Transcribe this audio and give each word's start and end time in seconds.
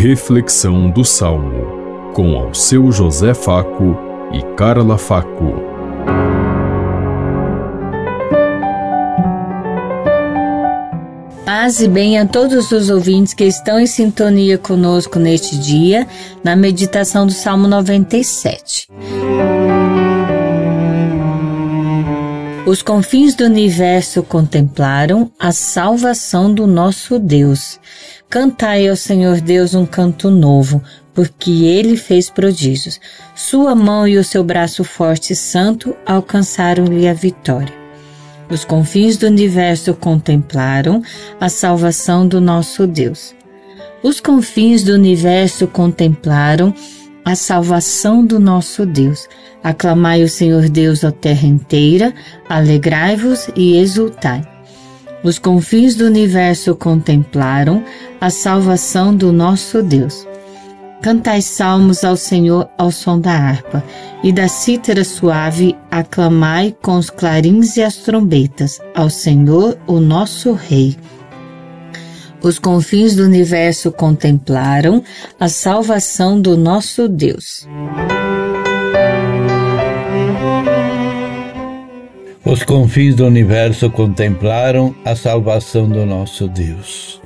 Reflexão 0.00 0.88
do 0.88 1.04
Salmo, 1.04 2.12
com 2.14 2.36
ao 2.36 2.54
seu 2.54 2.92
José 2.92 3.34
Faco 3.34 3.98
e 4.32 4.40
Carla 4.54 4.96
Faco. 4.96 5.54
Paz 11.44 11.80
e 11.80 11.88
bem 11.88 12.16
a 12.16 12.24
todos 12.24 12.70
os 12.70 12.90
ouvintes 12.90 13.34
que 13.34 13.42
estão 13.42 13.80
em 13.80 13.88
sintonia 13.88 14.56
conosco 14.56 15.18
neste 15.18 15.58
dia, 15.58 16.06
na 16.44 16.54
meditação 16.54 17.26
do 17.26 17.32
Salmo 17.32 17.66
97. 17.66 18.86
Os 22.68 22.82
confins 22.82 23.34
do 23.34 23.44
universo 23.44 24.22
contemplaram 24.22 25.32
a 25.38 25.52
salvação 25.52 26.52
do 26.52 26.66
nosso 26.66 27.18
Deus. 27.18 27.80
Cantai 28.28 28.86
ao 28.86 28.94
Senhor 28.94 29.40
Deus 29.40 29.72
um 29.72 29.86
canto 29.86 30.28
novo, 30.28 30.82
porque 31.14 31.64
ele 31.64 31.96
fez 31.96 32.28
prodígios. 32.28 33.00
Sua 33.34 33.74
mão 33.74 34.06
e 34.06 34.18
o 34.18 34.22
seu 34.22 34.44
braço 34.44 34.84
forte 34.84 35.32
e 35.32 35.36
santo 35.36 35.96
alcançaram-lhe 36.04 37.08
a 37.08 37.14
vitória. 37.14 37.72
Os 38.50 38.66
confins 38.66 39.16
do 39.16 39.26
universo 39.28 39.94
contemplaram 39.94 41.02
a 41.40 41.48
salvação 41.48 42.28
do 42.28 42.38
nosso 42.38 42.86
Deus. 42.86 43.34
Os 44.02 44.20
confins 44.20 44.82
do 44.82 44.92
universo 44.92 45.66
contemplaram 45.66 46.74
a 47.28 47.34
salvação 47.34 48.24
do 48.24 48.40
nosso 48.40 48.86
Deus. 48.86 49.28
Aclamai 49.62 50.22
o 50.22 50.28
Senhor 50.28 50.66
Deus 50.70 51.04
a 51.04 51.12
terra 51.12 51.46
inteira, 51.46 52.14
alegrai-vos 52.48 53.50
e 53.54 53.76
exultai. 53.76 54.40
Os 55.22 55.38
confins 55.38 55.94
do 55.94 56.06
universo 56.06 56.74
contemplaram 56.74 57.84
a 58.18 58.30
salvação 58.30 59.14
do 59.14 59.30
nosso 59.30 59.82
Deus. 59.82 60.26
Cantai 61.02 61.42
salmos 61.42 62.02
ao 62.02 62.16
Senhor 62.16 62.66
ao 62.78 62.90
som 62.90 63.20
da 63.20 63.32
harpa, 63.32 63.84
e 64.22 64.32
da 64.32 64.48
cítara 64.48 65.04
suave 65.04 65.76
aclamai 65.90 66.74
com 66.82 66.96
os 66.96 67.10
clarins 67.10 67.76
e 67.76 67.82
as 67.82 67.96
trombetas 67.96 68.80
ao 68.94 69.10
Senhor, 69.10 69.76
o 69.86 70.00
nosso 70.00 70.54
Rei. 70.54 70.96
Os 72.40 72.58
confins 72.58 73.16
do 73.16 73.24
universo 73.24 73.90
contemplaram 73.90 75.02
a 75.40 75.48
salvação 75.48 76.40
do 76.40 76.56
nosso 76.56 77.08
Deus. 77.08 77.66
Os 82.44 82.62
confins 82.62 83.16
do 83.16 83.26
universo 83.26 83.90
contemplaram 83.90 84.94
a 85.04 85.16
salvação 85.16 85.88
do 85.88 86.06
nosso 86.06 86.46
Deus. 86.46 87.20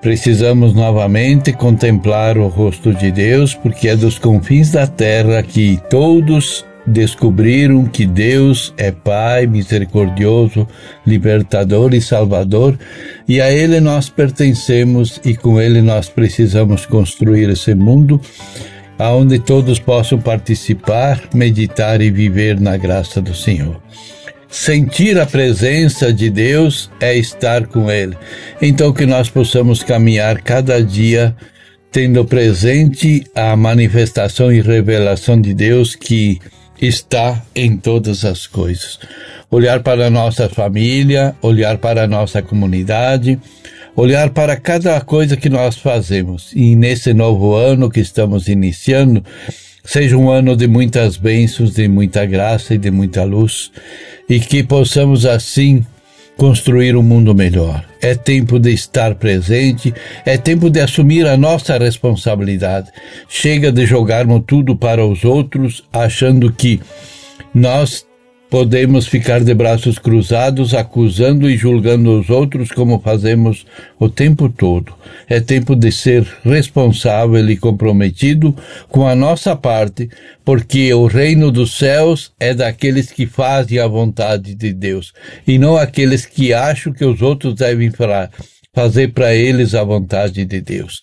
Precisamos 0.00 0.72
novamente 0.72 1.52
contemplar 1.52 2.38
o 2.38 2.48
rosto 2.48 2.94
de 2.94 3.12
Deus, 3.12 3.54
porque 3.54 3.88
é 3.88 3.94
dos 3.94 4.18
confins 4.18 4.70
da 4.70 4.86
terra 4.86 5.42
que 5.42 5.78
todos 5.90 6.64
descobriram 6.86 7.84
que 7.86 8.06
Deus 8.06 8.72
é 8.76 8.90
Pai 8.90 9.46
misericordioso, 9.46 10.66
libertador 11.06 11.94
e 11.94 12.00
salvador, 12.00 12.78
e 13.28 13.40
a 13.40 13.50
Ele 13.50 13.80
nós 13.80 14.08
pertencemos 14.08 15.20
e 15.24 15.36
com 15.36 15.60
Ele 15.60 15.82
nós 15.82 16.08
precisamos 16.08 16.86
construir 16.86 17.48
esse 17.48 17.74
mundo 17.74 18.20
aonde 18.98 19.38
todos 19.38 19.78
possam 19.78 20.18
participar, 20.18 21.22
meditar 21.34 22.02
e 22.02 22.10
viver 22.10 22.60
na 22.60 22.76
graça 22.76 23.20
do 23.20 23.34
Senhor. 23.34 23.80
Sentir 24.46 25.18
a 25.18 25.24
presença 25.24 26.12
de 26.12 26.28
Deus 26.28 26.90
é 27.00 27.16
estar 27.16 27.66
com 27.66 27.90
Ele. 27.90 28.14
Então, 28.60 28.92
que 28.92 29.06
nós 29.06 29.30
possamos 29.30 29.82
caminhar 29.82 30.42
cada 30.42 30.82
dia 30.82 31.34
tendo 31.90 32.24
presente 32.24 33.24
a 33.34 33.56
manifestação 33.56 34.52
e 34.52 34.60
revelação 34.60 35.40
de 35.40 35.54
Deus 35.54 35.96
que 35.96 36.38
está 36.80 37.42
em 37.54 37.76
todas 37.76 38.24
as 38.24 38.46
coisas. 38.46 38.98
Olhar 39.50 39.82
para 39.82 40.06
a 40.06 40.10
nossa 40.10 40.48
família, 40.48 41.34
olhar 41.42 41.78
para 41.78 42.04
a 42.04 42.06
nossa 42.06 42.40
comunidade, 42.40 43.38
olhar 43.96 44.30
para 44.30 44.56
cada 44.56 45.00
coisa 45.00 45.36
que 45.36 45.48
nós 45.48 45.76
fazemos. 45.76 46.52
E 46.54 46.76
nesse 46.76 47.12
novo 47.12 47.54
ano 47.54 47.90
que 47.90 48.00
estamos 48.00 48.48
iniciando, 48.48 49.24
Seja 49.84 50.16
um 50.16 50.30
ano 50.30 50.54
de 50.54 50.68
muitas 50.68 51.16
bênçãos, 51.16 51.74
de 51.74 51.88
muita 51.88 52.26
graça 52.26 52.74
e 52.74 52.78
de 52.78 52.90
muita 52.90 53.24
luz, 53.24 53.72
e 54.28 54.38
que 54.38 54.62
possamos 54.62 55.24
assim 55.24 55.84
construir 56.40 56.96
um 56.96 57.02
mundo 57.02 57.34
melhor. 57.34 57.84
É 58.00 58.14
tempo 58.14 58.58
de 58.58 58.72
estar 58.72 59.14
presente, 59.16 59.92
é 60.24 60.38
tempo 60.38 60.70
de 60.70 60.80
assumir 60.80 61.26
a 61.26 61.36
nossa 61.36 61.76
responsabilidade. 61.76 62.90
Chega 63.28 63.70
de 63.70 63.84
jogarmos 63.84 64.44
tudo 64.46 64.74
para 64.74 65.04
os 65.04 65.22
outros, 65.22 65.84
achando 65.92 66.50
que 66.50 66.80
nós 67.52 68.06
podemos 68.50 69.06
ficar 69.06 69.42
de 69.44 69.54
braços 69.54 69.96
cruzados, 69.96 70.74
acusando 70.74 71.48
e 71.48 71.56
julgando 71.56 72.18
os 72.18 72.28
outros 72.28 72.70
como 72.72 72.98
fazemos 72.98 73.64
o 73.98 74.08
tempo 74.08 74.48
todo. 74.48 74.92
É 75.28 75.38
tempo 75.40 75.76
de 75.76 75.92
ser 75.92 76.26
responsável 76.44 77.48
e 77.48 77.56
comprometido 77.56 78.54
com 78.88 79.06
a 79.06 79.14
nossa 79.14 79.54
parte, 79.54 80.10
porque 80.44 80.92
o 80.92 81.06
reino 81.06 81.52
dos 81.52 81.78
céus 81.78 82.32
é 82.40 82.52
daqueles 82.52 83.12
que 83.12 83.24
fazem 83.24 83.78
a 83.78 83.86
vontade 83.86 84.54
de 84.56 84.72
Deus 84.72 85.12
e 85.46 85.56
não 85.56 85.76
aqueles 85.76 86.26
que 86.26 86.52
acham 86.52 86.92
que 86.92 87.04
os 87.04 87.22
outros 87.22 87.54
devem 87.54 87.92
fazer 88.74 89.12
para 89.12 89.32
eles 89.32 89.74
a 89.74 89.84
vontade 89.84 90.44
de 90.44 90.60
Deus 90.60 91.00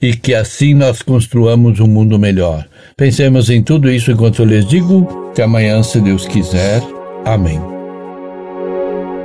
e 0.00 0.14
que 0.14 0.34
assim 0.34 0.74
nós 0.74 1.02
construamos 1.02 1.80
um 1.80 1.86
mundo 1.86 2.18
melhor. 2.18 2.66
Pensemos 2.96 3.50
em 3.50 3.62
tudo 3.62 3.90
isso 3.90 4.10
enquanto 4.10 4.42
eu 4.42 4.46
lhes 4.46 4.66
digo 4.66 5.32
que 5.34 5.42
amanhã, 5.42 5.82
se 5.82 6.00
Deus 6.00 6.26
quiser. 6.26 6.82
Amém. 7.24 7.60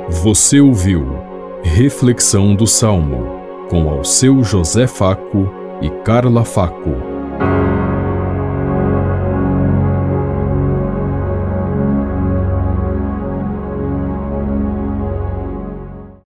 Você 0.08 0.60
ouviu 0.60 1.18
Reflexão 1.62 2.54
do 2.54 2.66
Salmo 2.66 3.38
com 3.68 3.90
ao 3.90 4.04
seu 4.04 4.42
José 4.42 4.86
Faco 4.86 5.52
e 5.82 5.90
Carla 6.02 6.44
Faco. 6.44 7.07